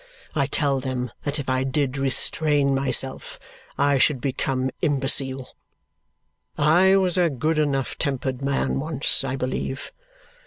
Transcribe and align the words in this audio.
I 0.33 0.47
tell 0.47 0.79
them 0.79 1.11
that 1.25 1.37
if 1.37 1.47
I 1.47 1.63
did 1.63 1.95
restrain 1.95 2.73
myself 2.73 3.37
I 3.77 3.99
should 3.99 4.19
become 4.19 4.71
imbecile. 4.81 5.55
I 6.57 6.95
was 6.95 7.19
a 7.19 7.29
good 7.29 7.59
enough 7.59 7.99
tempered 7.99 8.41
man 8.41 8.79
once, 8.79 9.23
I 9.23 9.35
believe. 9.35 9.91